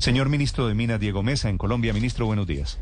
Señor 0.00 0.30
Ministro 0.30 0.66
de 0.66 0.74
Minas, 0.74 0.98
Diego 0.98 1.22
Mesa, 1.22 1.50
en 1.50 1.58
Colombia. 1.58 1.92
Ministro, 1.92 2.24
buenos 2.24 2.46
días. 2.46 2.78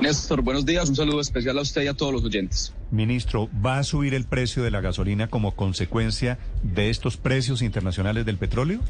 Néstor, 0.00 0.40
buenos 0.40 0.64
días. 0.64 0.88
Un 0.88 0.96
saludo 0.96 1.20
especial 1.20 1.58
a 1.58 1.60
usted 1.60 1.82
y 1.82 1.86
a 1.86 1.92
todos 1.92 2.14
los 2.14 2.24
oyentes. 2.24 2.72
Ministro, 2.90 3.50
¿va 3.64 3.78
a 3.78 3.84
subir 3.84 4.14
el 4.14 4.24
precio 4.24 4.62
de 4.62 4.70
la 4.70 4.80
gasolina 4.80 5.28
como 5.28 5.54
consecuencia 5.54 6.38
de 6.62 6.88
estos 6.88 7.18
precios 7.18 7.60
internacionales 7.60 8.24
del 8.24 8.38
petróleo? 8.38 8.80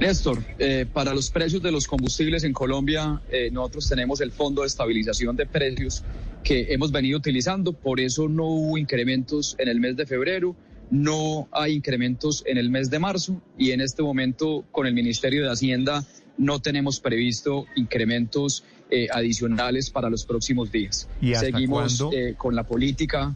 Néstor, 0.00 0.42
eh, 0.58 0.86
para 0.92 1.14
los 1.14 1.30
precios 1.30 1.62
de 1.62 1.70
los 1.70 1.86
combustibles 1.86 2.42
en 2.42 2.52
Colombia, 2.52 3.22
eh, 3.30 3.50
nosotros 3.52 3.88
tenemos 3.88 4.20
el 4.22 4.32
Fondo 4.32 4.62
de 4.62 4.66
Estabilización 4.66 5.36
de 5.36 5.46
Precios 5.46 6.02
que 6.42 6.74
hemos 6.74 6.90
venido 6.90 7.16
utilizando, 7.16 7.72
por 7.72 8.00
eso 8.00 8.28
no 8.28 8.46
hubo 8.46 8.76
incrementos 8.76 9.54
en 9.60 9.68
el 9.68 9.78
mes 9.78 9.96
de 9.96 10.04
febrero, 10.04 10.56
no 10.90 11.48
hay 11.52 11.72
incrementos 11.74 12.42
en 12.46 12.58
el 12.58 12.70
mes 12.70 12.90
de 12.90 12.98
marzo 12.98 13.40
y 13.58 13.70
en 13.72 13.80
este 13.80 14.02
momento 14.02 14.64
con 14.70 14.86
el 14.86 14.94
Ministerio 14.94 15.44
de 15.44 15.50
Hacienda 15.50 16.04
no 16.36 16.60
tenemos 16.60 17.00
previsto 17.00 17.66
incrementos 17.76 18.64
eh, 18.90 19.08
adicionales 19.12 19.90
para 19.90 20.10
los 20.10 20.24
próximos 20.26 20.70
días. 20.70 21.08
¿Y 21.20 21.32
hasta 21.34 21.46
Seguimos 21.46 22.00
eh, 22.12 22.34
con 22.36 22.54
la 22.54 22.64
política. 22.64 23.34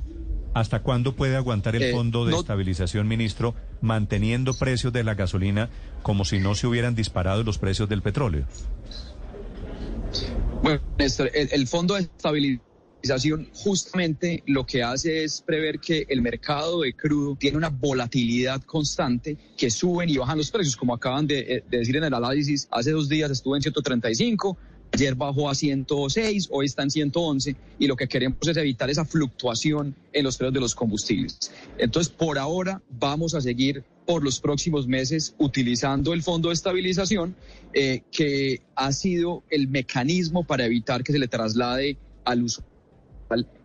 ¿Hasta 0.54 0.80
cuándo 0.82 1.14
puede 1.14 1.36
aguantar 1.36 1.76
el 1.76 1.82
Eh, 1.82 1.92
Fondo 1.92 2.24
de 2.24 2.32
no- 2.32 2.41
Estabilización, 2.41 3.06
ministro, 3.06 3.54
manteniendo 3.80 4.54
precios 4.54 4.92
de 4.92 5.04
la 5.04 5.14
gasolina 5.14 5.69
como 6.02 6.24
si 6.24 6.38
no 6.38 6.54
se 6.54 6.66
hubieran 6.66 6.94
disparado 6.94 7.44
los 7.44 7.58
precios 7.58 7.88
del 7.88 8.02
petróleo? 8.02 8.44
Bueno, 10.62 10.80
Néstor, 10.98 11.30
el, 11.34 11.48
el 11.52 11.66
Fondo 11.66 11.94
de 11.94 12.00
Estabilización 12.02 12.67
justamente 13.54 14.42
lo 14.46 14.66
que 14.66 14.82
hace 14.82 15.24
es 15.24 15.41
prever 15.41 15.78
que 15.78 16.06
el 16.08 16.20
mercado 16.20 16.80
de 16.80 16.92
crudo 16.92 17.36
tiene 17.36 17.56
una 17.56 17.68
volatilidad 17.68 18.62
constante, 18.62 19.36
que 19.56 19.70
suben 19.70 20.08
y 20.08 20.16
bajan 20.16 20.38
los 20.38 20.50
precios, 20.50 20.77
como 20.77 20.94
acaban 20.94 21.26
de, 21.26 21.38
eh, 21.38 21.64
de 21.69 21.78
decir 21.78 21.96
en 21.96 22.04
el 22.04 22.14
análisis, 22.14 22.69
hace 22.70 22.91
dos 22.91 23.08
días 23.08 23.30
estuvo 23.30 23.56
en 23.56 23.62
135. 23.62 24.56
Ayer 24.92 25.14
bajó 25.14 25.50
a 25.50 25.54
106, 25.54 26.48
hoy 26.50 26.66
está 26.66 26.82
en 26.82 26.91
111 26.91 27.54
y 27.78 27.86
lo 27.86 27.94
que 27.94 28.08
queremos 28.08 28.38
es 28.48 28.56
evitar 28.56 28.88
esa 28.88 29.04
fluctuación 29.04 29.94
en 30.12 30.24
los 30.24 30.36
precios 30.38 30.54
de 30.54 30.60
los 30.60 30.74
combustibles. 30.74 31.52
Entonces, 31.76 32.12
por 32.12 32.38
ahora 32.38 32.80
vamos 32.88 33.34
a 33.34 33.41
seguir 33.42 33.84
por 34.06 34.24
los 34.24 34.41
próximos 34.41 34.86
meses 34.86 35.34
utilizando 35.36 36.14
el 36.14 36.22
fondo 36.22 36.48
de 36.48 36.54
estabilización, 36.54 37.36
eh, 37.74 38.00
que 38.10 38.62
ha 38.74 38.91
sido 38.92 39.42
el 39.50 39.69
mecanismo 39.69 40.44
para 40.44 40.64
evitar 40.64 41.04
que 41.04 41.12
se 41.12 41.19
le 41.19 41.28
traslade 41.28 41.98
al 42.24 42.42
usuario 42.42 42.77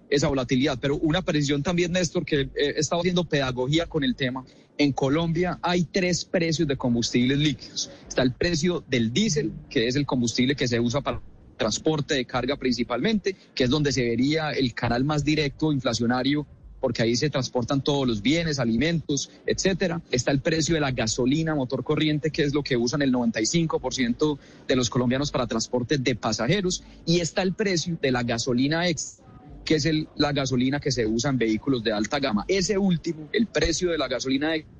esa 0.09 0.27
volatilidad. 0.27 0.77
Pero 0.79 0.97
una 0.97 1.21
precisión 1.21 1.63
también, 1.63 1.91
Néstor, 1.91 2.25
que 2.25 2.41
eh, 2.41 2.49
he 2.55 2.79
estado 2.79 3.01
haciendo 3.01 3.25
pedagogía 3.25 3.87
con 3.87 4.03
el 4.03 4.15
tema. 4.15 4.45
En 4.77 4.91
Colombia 4.91 5.59
hay 5.61 5.83
tres 5.83 6.25
precios 6.25 6.67
de 6.67 6.77
combustibles 6.77 7.37
líquidos. 7.37 7.91
Está 8.07 8.23
el 8.23 8.33
precio 8.33 8.83
del 8.87 9.13
diésel, 9.13 9.51
que 9.69 9.87
es 9.87 9.95
el 9.95 10.05
combustible 10.05 10.55
que 10.55 10.67
se 10.67 10.79
usa 10.79 11.01
para 11.01 11.21
transporte 11.57 12.15
de 12.15 12.25
carga 12.25 12.57
principalmente, 12.57 13.35
que 13.53 13.65
es 13.65 13.69
donde 13.69 13.91
se 13.91 14.03
vería 14.03 14.51
el 14.51 14.73
canal 14.73 15.03
más 15.03 15.23
directo 15.23 15.71
inflacionario 15.71 16.47
porque 16.83 17.01
ahí 17.01 17.15
se 17.15 17.29
transportan 17.29 17.81
todos 17.81 18.05
los 18.05 18.21
bienes, 18.21 18.59
alimentos, 18.59 19.31
etcétera. 19.45 20.01
Está 20.11 20.31
el 20.31 20.41
precio 20.41 20.75
de 20.75 20.81
la 20.81 20.91
gasolina 20.91 21.55
motor 21.55 21.81
corriente, 21.81 22.29
que 22.29 22.43
es 22.43 22.53
lo 22.53 22.61
que 22.61 22.75
usan 22.75 23.01
el 23.01 23.13
95% 23.13 24.37
de 24.67 24.75
los 24.75 24.89
colombianos 24.89 25.31
para 25.31 25.47
transporte 25.47 25.97
de 25.97 26.15
pasajeros, 26.15 26.83
y 27.05 27.21
está 27.21 27.41
el 27.41 27.53
precio 27.53 27.97
de 28.01 28.11
la 28.11 28.23
gasolina 28.23 28.85
extra 28.89 29.22
que 29.63 29.75
es 29.75 29.85
el- 29.85 30.09
la 30.15 30.33
gasolina 30.33 30.79
que 30.79 30.91
se 30.91 31.05
usa 31.05 31.29
en 31.29 31.37
vehículos 31.37 31.83
de 31.83 31.93
alta 31.93 32.19
gama. 32.19 32.45
Ese 32.47 32.77
último, 32.77 33.29
el 33.31 33.47
precio 33.47 33.91
de 33.91 33.97
la 33.97 34.07
gasolina 34.07 34.55
extra, 34.55 34.73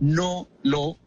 no 0.00 0.48
lo 0.62 0.98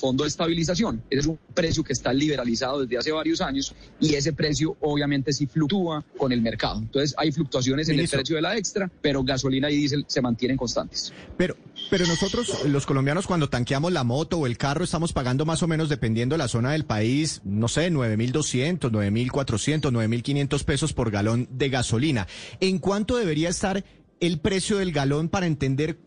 fondo 0.00 0.24
de 0.24 0.28
estabilización. 0.28 1.02
Ese 1.10 1.20
es 1.20 1.26
un 1.26 1.38
precio 1.54 1.84
que 1.84 1.92
está 1.92 2.12
liberalizado 2.12 2.80
desde 2.80 2.98
hace 2.98 3.12
varios 3.12 3.40
años 3.40 3.74
y 4.00 4.14
ese 4.14 4.32
precio 4.32 4.76
obviamente 4.80 5.32
sí 5.32 5.46
fluctúa 5.46 6.04
con 6.16 6.32
el 6.32 6.40
mercado. 6.40 6.78
Entonces 6.78 7.14
hay 7.18 7.30
fluctuaciones 7.30 7.88
en 7.88 8.00
el 8.00 8.08
precio 8.08 8.36
de 8.36 8.42
la 8.42 8.56
extra, 8.56 8.90
pero 9.02 9.22
gasolina 9.22 9.70
y 9.70 9.76
diésel 9.76 10.04
se 10.08 10.20
mantienen 10.20 10.56
constantes. 10.56 11.12
Pero, 11.36 11.56
pero 11.90 12.06
nosotros, 12.06 12.64
los 12.66 12.86
colombianos, 12.86 13.26
cuando 13.26 13.48
tanqueamos 13.48 13.92
la 13.92 14.02
moto 14.02 14.38
o 14.38 14.46
el 14.46 14.56
carro, 14.56 14.84
estamos 14.84 15.12
pagando 15.12 15.44
más 15.44 15.62
o 15.62 15.68
menos, 15.68 15.88
dependiendo 15.88 16.34
de 16.34 16.38
la 16.38 16.48
zona 16.48 16.72
del 16.72 16.84
país, 16.84 17.42
no 17.44 17.68
sé, 17.68 17.92
9.200, 17.92 18.90
9.400, 18.90 19.80
9.500 19.92 20.64
pesos 20.64 20.92
por 20.92 21.10
galón 21.10 21.48
de 21.50 21.68
gasolina. 21.68 22.26
¿En 22.60 22.78
cuánto 22.78 23.16
debería 23.16 23.50
estar 23.50 23.84
el 24.20 24.40
precio 24.40 24.78
del 24.78 24.92
galón 24.92 25.28
para 25.28 25.46
entender 25.46 25.98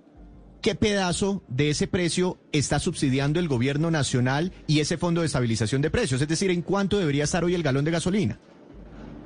qué 0.63 0.75
pedazo 0.75 1.43
de 1.49 1.69
ese 1.69 1.87
precio 1.87 2.39
está 2.53 2.79
subsidiando 2.79 3.39
el 3.39 3.49
gobierno 3.49 3.91
nacional 3.91 4.53
y 4.65 4.79
ese 4.79 4.97
fondo 4.97 5.19
de 5.21 5.27
estabilización 5.27 5.81
de 5.81 5.91
precios? 5.91 6.21
Es 6.21 6.27
decir, 6.27 6.49
¿en 6.49 6.61
cuánto 6.61 6.97
debería 6.97 7.25
estar 7.25 7.43
hoy 7.43 7.53
el 7.53 7.61
galón 7.61 7.83
de 7.83 7.91
gasolina? 7.91 8.39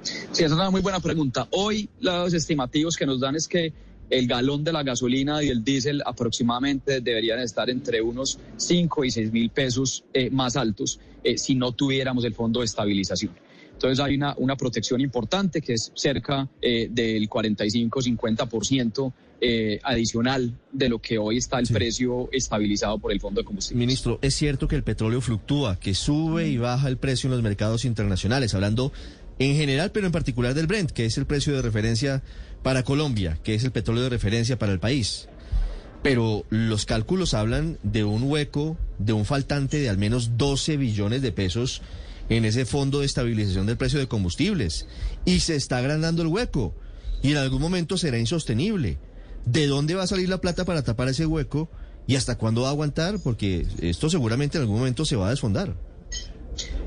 Sí, 0.02 0.44
esa 0.44 0.46
es 0.46 0.52
una 0.52 0.72
muy 0.72 0.82
buena 0.82 1.00
pregunta. 1.00 1.48
Hoy 1.52 1.90
los 2.00 2.34
estimativos 2.34 2.98
que 2.98 3.06
nos 3.06 3.20
dan 3.20 3.36
es 3.36 3.48
que 3.48 3.72
el 4.10 4.28
galón 4.28 4.64
de 4.64 4.74
la 4.74 4.82
gasolina 4.82 5.44
y 5.44 5.50
el 5.50 5.64
diésel 5.64 6.02
aproximadamente 6.06 7.02
deberían 7.02 7.40
estar 7.40 7.70
entre 7.70 8.02
unos 8.02 8.40
5 8.58 9.06
y 9.06 9.12
6 9.12 9.32
mil 9.32 9.50
pesos 9.52 10.06
eh, 10.14 10.32
más 10.32 10.58
altos 10.58 11.00
eh, 11.24 11.38
si 11.38 11.54
no 11.54 11.72
tuviéramos 11.72 12.26
el 12.26 12.34
fondo 12.34 12.62
de 12.62 12.66
estabilización. 12.66 13.34
Entonces 13.78 14.04
hay 14.04 14.16
una, 14.16 14.34
una 14.38 14.56
protección 14.56 15.02
importante 15.02 15.62
que 15.62 15.74
es 15.74 15.92
cerca 15.94 16.50
eh, 16.62 16.88
del 16.90 17.30
45-50% 17.30 19.14
eh, 19.40 19.80
adicional 19.84 20.52
de 20.72 20.90
lo 20.90 21.00
que 21.00 21.20
hoy 21.20 21.38
está 21.38 21.60
el 21.60 21.68
precio 21.68 22.28
estabilizado 22.32 22.98
por 22.98 23.12
el 23.12 23.20
fondo 23.20 23.40
de 23.42 23.46
combustibles. 23.46 23.80
Ministro, 23.80 24.18
es 24.24 24.34
cierto 24.34 24.68
que 24.68 24.76
el 24.76 24.82
petróleo 24.82 25.22
fluctúa, 25.22 25.80
que 25.80 25.94
sube 25.94 26.48
y 26.48 26.58
baja 26.58 26.88
el 26.88 26.98
precio 26.98 27.28
en 27.28 27.34
los 27.34 27.44
mercados 27.44 27.86
internacionales, 27.86 28.56
hablando 28.56 28.92
en 29.38 29.56
general, 29.56 29.92
pero 29.92 30.08
en 30.08 30.12
particular 30.12 30.56
del 30.56 30.66
Brent, 30.66 30.90
que 30.90 31.06
es 31.06 31.20
el 31.20 31.28
precio 31.28 31.54
de 31.54 31.62
referencia 31.62 32.24
para 32.64 32.82
Colombia, 32.82 33.38
que 33.44 33.54
es 33.54 33.64
el 33.64 33.72
petróleo 33.72 34.06
de 34.06 34.10
referencia 34.10 34.58
para 34.58 34.74
el 34.74 34.80
país. 34.80 35.30
Pero 36.02 36.44
los 36.50 36.88
cálculos 36.88 37.36
hablan 37.36 37.78
de 37.84 38.06
un 38.06 38.24
hueco, 38.24 38.76
de 38.98 39.14
un 39.14 39.26
faltante 39.26 39.78
de 39.78 39.90
al 39.90 40.00
menos 40.00 40.36
12 40.36 40.78
billones 40.78 41.22
de 41.22 41.32
pesos 41.32 41.84
en 42.30 42.46
ese 42.46 42.66
fondo 42.66 43.00
de 43.00 43.06
estabilización 43.06 43.66
del 43.66 43.78
precio 43.78 44.00
de 44.00 44.08
combustibles. 44.08 44.88
Y 45.26 45.40
se 45.40 45.56
está 45.56 45.78
agrandando 45.78 46.22
el 46.22 46.28
hueco. 46.28 46.74
Y 47.22 47.32
en 47.32 47.38
algún 47.38 47.62
momento 47.62 47.98
será 47.98 48.20
insostenible. 48.20 48.98
¿De 49.46 49.68
dónde 49.68 49.96
va 49.96 50.04
a 50.04 50.08
salir 50.08 50.30
la 50.30 50.40
plata 50.42 50.66
para 50.66 50.84
tapar 50.84 51.08
ese 51.08 51.26
hueco? 51.26 51.70
¿Y 52.06 52.16
hasta 52.16 52.38
cuándo 52.38 52.62
va 52.62 52.68
a 52.70 52.72
aguantar? 52.72 53.20
Porque 53.24 53.66
esto 53.82 54.10
seguramente 54.10 54.58
en 54.58 54.64
algún 54.64 54.78
momento 54.80 55.06
se 55.06 55.16
va 55.16 55.28
a 55.28 55.30
desfondar. 55.32 55.76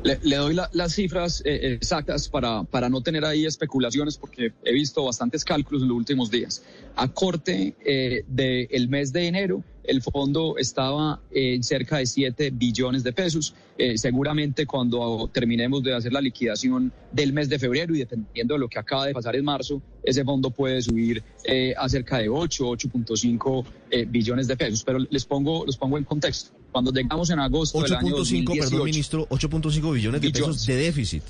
Le, 0.03 0.37
doy 0.37 0.55
la- 0.55 0.71
las 0.73 0.95
cifras 0.95 1.43
eh, 1.45 1.75
exactas 1.75 2.28
para, 2.28 2.65
para 2.65 2.89
no 2.89 3.03
tener 3.03 3.25
ahí 3.25 3.45
especulaciones 3.45 4.17
porque 4.17 4.53
he 4.65 4.72
visto 4.72 5.05
bastantes 5.05 5.45
cálculos 5.45 5.83
en 5.83 5.89
los 5.89 5.97
últimos 5.97 6.31
días. 6.31 6.62
A 6.97 7.09
corte 7.09 7.75
eh, 7.84 8.25
del 8.27 8.89
mes 8.89 9.12
de 9.12 9.27
enero, 9.27 9.62
el 9.84 10.02
fondo 10.02 10.56
estaba 10.58 11.20
en 11.30 11.62
cerca 11.62 11.98
de 11.98 12.06
7 12.06 12.50
billones 12.52 13.02
de 13.02 13.12
pesos. 13.12 13.54
Eh, 13.78 13.97
seguramente 13.97 14.66
cuando 14.66 15.30
terminemos 15.32 15.82
de 15.82 15.94
hacer 15.94 16.12
la 16.12 16.21
liquidación 16.21 16.92
del 17.10 17.32
mes 17.32 17.48
de 17.48 17.59
febrero 17.59 17.94
y 17.94 17.98
dependiendo 18.00 18.54
de 18.54 18.60
lo 18.60 18.68
que 18.68 18.78
acaba 18.78 19.06
de 19.06 19.15
pasar 19.15 19.36
en 19.36 19.44
marzo, 19.44 19.80
ese 20.03 20.24
fondo 20.24 20.50
puede 20.50 20.82
subir 20.82 21.22
eh, 21.44 21.74
a 21.77 21.88
cerca 21.88 22.18
de 22.18 22.28
8, 22.28 22.65
8.5 22.65 23.65
eh, 23.91 24.04
billones 24.09 24.47
de 24.48 24.56
pesos. 24.56 24.84
Pero 24.84 24.98
les 24.98 25.24
pongo, 25.24 25.65
los 25.65 25.77
pongo 25.77 25.98
en 25.98 26.04
contexto. 26.04 26.50
Cuando 26.71 26.92
llegamos 26.92 27.30
en 27.30 27.38
agosto 27.38 27.83
del 27.83 27.94
año 27.94 28.15
8.5, 28.15 28.16
2018, 28.16 28.71
perdón, 28.71 28.84
ministro, 28.84 29.28
8.5 29.28 29.94
billones 29.94 30.21
de 30.21 30.26
Billones. 30.28 30.56
pesos 30.56 30.66
de 30.66 30.76
déficit. 30.76 31.22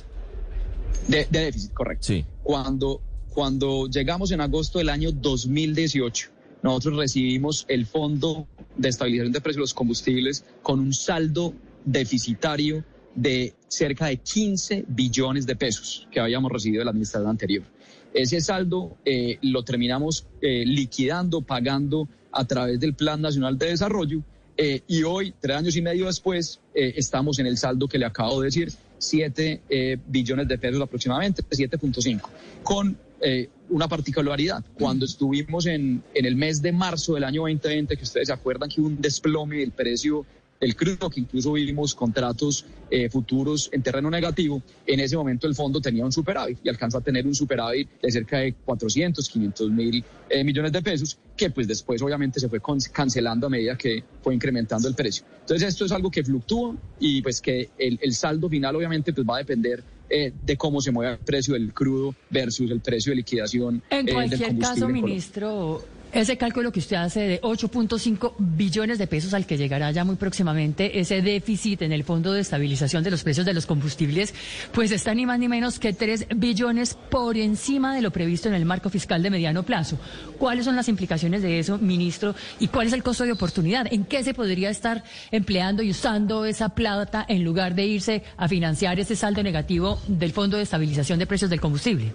De, 1.08 1.26
de 1.30 1.40
déficit, 1.40 1.72
correcto. 1.72 2.06
Sí. 2.06 2.24
Cuando, 2.42 3.00
cuando 3.30 3.88
llegamos 3.88 4.32
en 4.32 4.40
agosto 4.40 4.78
del 4.78 4.88
año 4.90 5.12
2018, 5.12 6.30
nosotros 6.62 6.96
recibimos 6.96 7.64
el 7.68 7.86
Fondo 7.86 8.46
de 8.76 8.88
Estabilización 8.88 9.32
de 9.32 9.40
Precios 9.40 9.56
de 9.56 9.62
los 9.62 9.74
Combustibles 9.74 10.44
con 10.62 10.80
un 10.80 10.92
saldo 10.92 11.54
deficitario 11.84 12.84
de 13.14 13.54
cerca 13.68 14.06
de 14.06 14.18
15 14.18 14.84
billones 14.88 15.46
de 15.46 15.56
pesos 15.56 16.06
que 16.10 16.20
habíamos 16.20 16.52
recibido 16.52 16.80
de 16.80 16.84
la 16.84 16.90
administración 16.90 17.30
anterior. 17.30 17.64
Ese 18.12 18.40
saldo 18.40 18.96
eh, 19.04 19.38
lo 19.42 19.62
terminamos 19.62 20.26
eh, 20.40 20.64
liquidando, 20.66 21.42
pagando 21.42 22.08
a 22.32 22.44
través 22.44 22.78
del 22.80 22.94
Plan 22.94 23.20
Nacional 23.20 23.58
de 23.58 23.66
Desarrollo 23.66 24.22
Eh, 24.62 24.82
y 24.88 25.04
hoy, 25.04 25.32
tres 25.40 25.56
años 25.56 25.74
y 25.74 25.80
medio 25.80 26.04
después, 26.04 26.60
eh, 26.74 26.92
estamos 26.96 27.38
en 27.38 27.46
el 27.46 27.56
saldo 27.56 27.88
que 27.88 27.96
le 27.96 28.04
acabo 28.04 28.42
de 28.42 28.48
decir, 28.48 28.70
7 28.98 29.62
eh, 29.70 29.96
billones 30.06 30.48
de 30.48 30.58
pesos 30.58 30.82
aproximadamente, 30.82 31.42
7.5, 31.42 32.20
con 32.62 32.94
una 33.68 33.86
particularidad. 33.86 34.64
Cuando 34.74 35.04
estuvimos 35.04 35.66
en, 35.66 36.02
en 36.14 36.24
el 36.24 36.36
mes 36.36 36.62
de 36.62 36.72
marzo 36.72 37.14
del 37.14 37.24
año 37.24 37.42
2020, 37.42 37.96
que 37.96 38.02
ustedes 38.02 38.28
se 38.28 38.32
acuerdan 38.32 38.68
que 38.68 38.80
hubo 38.80 38.88
un 38.88 39.00
desplome 39.00 39.58
del 39.58 39.72
precio 39.72 40.24
el 40.60 40.76
crudo, 40.76 41.08
que 41.08 41.20
incluso 41.20 41.52
vimos 41.52 41.94
contratos 41.94 42.66
eh, 42.90 43.08
futuros 43.08 43.70
en 43.72 43.82
terreno 43.82 44.10
negativo, 44.10 44.62
en 44.86 45.00
ese 45.00 45.16
momento 45.16 45.46
el 45.46 45.54
fondo 45.54 45.80
tenía 45.80 46.04
un 46.04 46.12
superávit 46.12 46.58
y 46.62 46.68
alcanza 46.68 46.98
a 46.98 47.00
tener 47.00 47.26
un 47.26 47.34
superávit 47.34 47.88
de 48.02 48.10
cerca 48.10 48.38
de 48.38 48.52
400, 48.52 49.26
500 49.26 49.70
mil 49.70 50.04
eh, 50.28 50.44
millones 50.44 50.72
de 50.72 50.82
pesos, 50.82 51.18
que 51.34 51.50
pues 51.50 51.66
después 51.66 52.02
obviamente 52.02 52.38
se 52.38 52.48
fue 52.48 52.60
cancelando 52.92 53.46
a 53.46 53.50
medida 53.50 53.76
que 53.76 54.04
fue 54.22 54.34
incrementando 54.34 54.86
el 54.86 54.94
precio. 54.94 55.24
Entonces 55.40 55.68
esto 55.68 55.86
es 55.86 55.92
algo 55.92 56.10
que 56.10 56.22
fluctúa 56.22 56.76
y 56.98 57.22
pues 57.22 57.40
que 57.40 57.70
el, 57.78 58.12
saldo 58.12 58.48
final 58.50 58.76
obviamente 58.76 59.14
pues 59.14 59.26
va 59.26 59.36
a 59.36 59.38
depender 59.38 59.82
eh, 60.10 60.32
de 60.42 60.56
cómo 60.56 60.80
se 60.80 60.90
mueve 60.90 61.12
el 61.12 61.18
precio 61.18 61.54
del 61.54 61.72
crudo 61.72 62.14
versus 62.28 62.70
el 62.70 62.80
precio 62.80 63.12
de 63.12 63.16
liquidación. 63.16 63.82
En 63.90 64.06
cualquier 64.08 64.58
caso, 64.58 64.88
ministro, 64.88 65.84
ese 66.12 66.36
cálculo 66.36 66.72
que 66.72 66.80
usted 66.80 66.96
hace 66.96 67.20
de 67.20 67.40
8.5 67.40 68.34
billones 68.38 68.98
de 68.98 69.06
pesos 69.06 69.34
al 69.34 69.46
que 69.46 69.56
llegará 69.56 69.90
ya 69.90 70.04
muy 70.04 70.16
próximamente, 70.16 70.98
ese 70.98 71.22
déficit 71.22 71.82
en 71.82 71.92
el 71.92 72.04
Fondo 72.04 72.32
de 72.32 72.40
Estabilización 72.40 73.04
de 73.04 73.10
los 73.10 73.22
Precios 73.22 73.46
de 73.46 73.54
los 73.54 73.66
Combustibles, 73.66 74.34
pues 74.72 74.90
está 74.90 75.14
ni 75.14 75.26
más 75.26 75.38
ni 75.38 75.48
menos 75.48 75.78
que 75.78 75.92
3 75.92 76.26
billones 76.36 76.94
por 76.94 77.36
encima 77.36 77.94
de 77.94 78.02
lo 78.02 78.10
previsto 78.10 78.48
en 78.48 78.54
el 78.54 78.64
marco 78.64 78.90
fiscal 78.90 79.22
de 79.22 79.30
mediano 79.30 79.62
plazo. 79.62 79.98
¿Cuáles 80.38 80.64
son 80.64 80.76
las 80.76 80.88
implicaciones 80.88 81.42
de 81.42 81.58
eso, 81.58 81.78
ministro? 81.78 82.34
¿Y 82.58 82.68
cuál 82.68 82.88
es 82.88 82.92
el 82.92 83.02
costo 83.02 83.24
de 83.24 83.32
oportunidad? 83.32 83.86
¿En 83.92 84.04
qué 84.04 84.24
se 84.24 84.34
podría 84.34 84.70
estar 84.70 85.04
empleando 85.30 85.82
y 85.82 85.90
usando 85.90 86.44
esa 86.44 86.70
plata 86.70 87.24
en 87.28 87.44
lugar 87.44 87.74
de 87.74 87.86
irse 87.86 88.22
a 88.36 88.48
financiar 88.48 88.98
ese 88.98 89.16
saldo 89.16 89.42
negativo 89.42 90.00
del 90.08 90.32
Fondo 90.32 90.56
de 90.56 90.64
Estabilización 90.64 91.18
de 91.18 91.26
Precios 91.26 91.50
del 91.50 91.60
Combustible? 91.60 92.12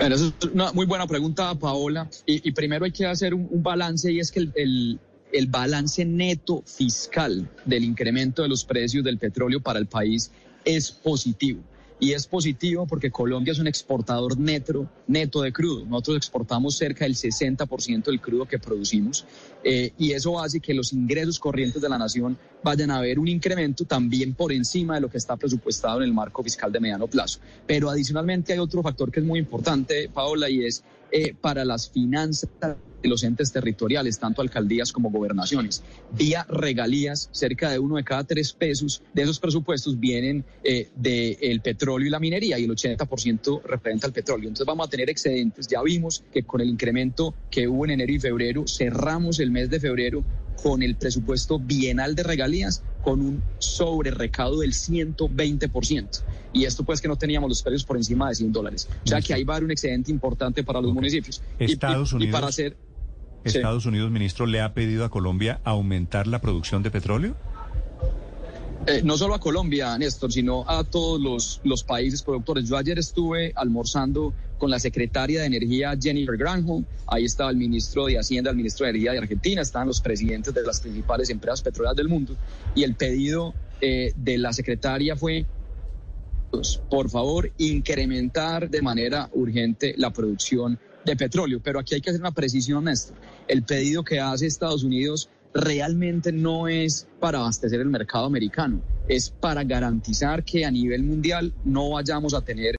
Bueno, 0.00 0.14
eso 0.14 0.32
es 0.40 0.46
una 0.46 0.72
muy 0.72 0.86
buena 0.86 1.06
pregunta, 1.06 1.54
Paola. 1.54 2.08
Y, 2.24 2.50
primero 2.52 2.86
hay 2.86 2.90
que 2.90 3.04
hacer 3.04 3.34
un, 3.34 3.62
balance 3.62 4.10
y 4.10 4.18
es 4.18 4.30
que 4.32 4.40
el, 4.40 4.98
el, 5.30 5.46
balance 5.46 6.02
neto 6.06 6.62
fiscal 6.64 7.46
del 7.66 7.84
incremento 7.84 8.40
de 8.42 8.48
los 8.48 8.64
precios 8.64 9.04
del 9.04 9.18
petróleo 9.18 9.60
para 9.60 9.78
el 9.78 9.86
país 9.86 10.30
es 10.64 10.90
positivo 10.90 11.60
y 12.00 12.14
es 12.14 12.26
positivo 12.26 12.86
porque 12.86 13.10
Colombia 13.10 13.52
es 13.52 13.58
un 13.58 13.66
exportador 13.66 14.38
neto, 14.38 14.88
neto 15.06 15.42
de 15.42 15.52
crudo. 15.52 15.84
Nosotros 15.84 16.16
exportamos 16.16 16.76
cerca 16.76 17.04
del 17.04 17.14
60% 17.14 18.04
del 18.04 18.20
crudo 18.20 18.46
que 18.46 18.58
producimos 18.58 19.26
eh, 19.62 19.92
y 19.98 20.12
eso 20.12 20.40
hace 20.40 20.60
que 20.60 20.72
los 20.72 20.94
ingresos 20.94 21.38
corrientes 21.38 21.80
de 21.80 21.88
la 21.88 21.98
nación 21.98 22.38
vayan 22.64 22.90
a 22.90 23.00
ver 23.00 23.18
un 23.18 23.28
incremento 23.28 23.84
también 23.84 24.34
por 24.34 24.50
encima 24.50 24.94
de 24.94 25.02
lo 25.02 25.10
que 25.10 25.18
está 25.18 25.36
presupuestado 25.36 25.98
en 25.98 26.04
el 26.04 26.14
marco 26.14 26.42
fiscal 26.42 26.72
de 26.72 26.80
mediano 26.80 27.06
plazo. 27.06 27.40
Pero 27.66 27.90
adicionalmente 27.90 28.54
hay 28.54 28.58
otro 28.58 28.82
factor 28.82 29.12
que 29.12 29.20
es 29.20 29.26
muy 29.26 29.38
importante, 29.38 30.08
Paola, 30.08 30.48
y 30.48 30.64
es 30.64 30.82
eh, 31.12 31.34
para 31.38 31.64
las 31.64 31.90
finanzas 31.90 32.48
los 33.08 33.22
entes 33.22 33.52
territoriales, 33.52 34.18
tanto 34.18 34.42
alcaldías 34.42 34.92
como 34.92 35.10
gobernaciones. 35.10 35.82
Vía 36.12 36.46
regalías, 36.48 37.28
cerca 37.32 37.70
de 37.70 37.78
uno 37.78 37.96
de 37.96 38.04
cada 38.04 38.24
tres 38.24 38.52
pesos 38.52 39.02
de 39.14 39.22
esos 39.22 39.38
presupuestos 39.38 39.98
vienen 39.98 40.44
eh, 40.62 40.90
del 40.94 41.60
petróleo 41.60 42.06
y 42.06 42.10
la 42.10 42.20
minería 42.20 42.58
y 42.58 42.64
el 42.64 42.70
80% 42.70 43.62
representa 43.62 44.06
al 44.06 44.12
petróleo. 44.12 44.48
Entonces 44.48 44.66
vamos 44.66 44.86
a 44.86 44.90
tener 44.90 45.10
excedentes. 45.10 45.66
Ya 45.66 45.82
vimos 45.82 46.24
que 46.32 46.42
con 46.42 46.60
el 46.60 46.68
incremento 46.68 47.34
que 47.50 47.68
hubo 47.68 47.84
en 47.84 47.92
enero 47.92 48.12
y 48.12 48.20
febrero, 48.20 48.64
cerramos 48.66 49.40
el 49.40 49.50
mes 49.50 49.70
de 49.70 49.80
febrero 49.80 50.24
con 50.62 50.82
el 50.82 50.96
presupuesto 50.96 51.58
bienal 51.58 52.14
de 52.14 52.22
regalías 52.22 52.82
con 53.02 53.20
un 53.20 53.42
sobre 53.58 54.10
recaudo 54.10 54.60
del 54.60 54.72
120%. 54.72 56.22
Y 56.52 56.64
esto 56.64 56.84
pues 56.84 57.00
que 57.00 57.08
no 57.08 57.16
teníamos 57.16 57.48
los 57.48 57.62
precios 57.62 57.84
por 57.84 57.96
encima 57.96 58.28
de 58.28 58.34
100 58.34 58.52
dólares. 58.52 58.88
O 59.04 59.08
sea 59.08 59.20
que 59.20 59.32
ahí 59.32 59.44
va 59.44 59.54
a 59.54 59.56
haber 59.56 59.64
un 59.64 59.70
excedente 59.70 60.10
importante 60.10 60.62
para 60.64 60.80
los 60.80 60.92
municipios. 60.92 61.42
Estados 61.58 62.12
Unidos, 62.12 62.28
y 62.28 62.32
para 62.32 62.48
hacer 62.48 62.76
Estados 63.44 63.86
Unidos, 63.86 64.10
ministro, 64.10 64.46
le 64.46 64.60
ha 64.60 64.74
pedido 64.74 65.04
a 65.04 65.10
Colombia 65.10 65.60
aumentar 65.64 66.26
la 66.26 66.40
producción 66.40 66.82
de 66.82 66.90
petróleo? 66.90 67.36
Eh, 68.86 69.02
no 69.04 69.18
solo 69.18 69.34
a 69.34 69.40
Colombia, 69.40 69.96
Néstor, 69.98 70.32
sino 70.32 70.64
a 70.68 70.84
todos 70.84 71.20
los, 71.20 71.60
los, 71.64 71.84
países 71.84 72.22
productores. 72.22 72.66
Yo 72.66 72.78
ayer 72.78 72.98
estuve 72.98 73.52
almorzando 73.54 74.32
con 74.58 74.70
la 74.70 74.78
secretaria 74.78 75.40
de 75.40 75.46
Energía 75.46 75.94
Jennifer 76.00 76.36
Granholm, 76.36 76.84
ahí 77.06 77.24
estaba 77.24 77.50
el 77.50 77.56
ministro 77.56 78.06
de 78.06 78.18
Hacienda, 78.18 78.50
el 78.50 78.56
ministro 78.56 78.84
de 78.84 78.90
Energía 78.90 79.12
de 79.12 79.18
Argentina, 79.18 79.60
estaban 79.60 79.88
los 79.88 80.00
presidentes 80.00 80.54
de 80.54 80.62
las 80.62 80.80
principales 80.80 81.28
empresas 81.28 81.62
petroleras 81.62 81.96
del 81.96 82.08
mundo 82.08 82.36
y 82.74 82.82
el 82.82 82.94
pedido 82.94 83.54
eh, 83.82 84.12
de 84.16 84.38
la 84.38 84.52
secretaria 84.52 85.14
fue, 85.14 85.46
pues, 86.50 86.80
por 86.90 87.10
favor, 87.10 87.50
incrementar 87.58 88.70
de 88.70 88.82
manera 88.82 89.28
urgente 89.32 89.94
la 89.96 90.10
producción 90.10 90.78
de 91.04 91.16
petróleo. 91.16 91.60
Pero 91.62 91.78
aquí 91.80 91.94
hay 91.94 92.00
que 92.00 92.10
hacer 92.10 92.20
una 92.20 92.32
precisión, 92.32 92.84
Néstor. 92.84 93.16
El 93.48 93.62
pedido 93.62 94.04
que 94.04 94.20
hace 94.20 94.46
Estados 94.46 94.84
Unidos 94.84 95.28
realmente 95.52 96.32
no 96.32 96.68
es 96.68 97.06
para 97.18 97.38
abastecer 97.38 97.80
el 97.80 97.88
mercado 97.88 98.24
americano, 98.24 98.80
es 99.08 99.30
para 99.30 99.64
garantizar 99.64 100.44
que 100.44 100.64
a 100.64 100.70
nivel 100.70 101.02
mundial 101.02 101.52
no 101.64 101.90
vayamos 101.90 102.34
a 102.34 102.40
tener. 102.40 102.76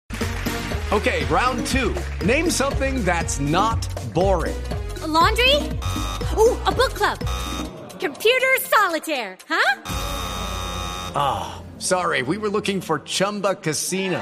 Okay, 0.91 1.23
round 1.29 1.65
two. 1.68 1.94
Name 2.25 2.50
something 2.50 3.03
that's 3.06 3.39
not 3.39 3.79
boring. 4.13 4.56
laundry? 5.12 5.56
Ooh, 6.38 6.57
a 6.65 6.71
book 6.71 6.94
club. 6.94 7.19
Computer 8.00 8.47
solitaire, 8.62 9.38
huh? 9.47 9.81
Ah, 11.13 11.62
oh, 11.62 11.79
sorry, 11.79 12.23
we 12.23 12.38
were 12.38 12.50
looking 12.50 12.81
for 12.81 13.00
Chumba 13.00 13.56
Casino. 13.56 14.21